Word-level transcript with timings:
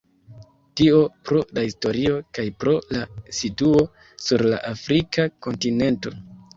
Tio 0.79 1.01
pro 1.27 1.41
la 1.57 1.65
historio 1.67 2.17
kaj 2.39 2.47
pro 2.65 2.75
la 2.97 3.05
situo 3.43 3.87
sur 4.27 4.49
la 4.53 4.67
afrika 4.75 5.31
kontinento. 5.47 6.21